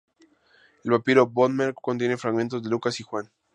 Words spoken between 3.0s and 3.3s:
Juan.